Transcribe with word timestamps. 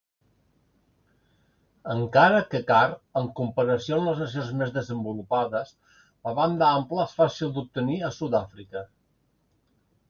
Encara 1.95 2.39
que 2.53 2.61
car, 2.71 2.79
en 3.21 3.29
comparació 3.41 3.99
amb 3.99 4.09
les 4.11 4.19
nacions 4.25 4.51
més 4.63 4.75
desenvolupades, 4.79 5.77
la 6.31 6.35
banda 6.43 6.73
ampla 6.81 7.09
és 7.09 7.17
fàcil 7.23 7.55
d'obtenir 7.59 8.01
a 8.09 8.13
Sudàfrica. 8.21 8.87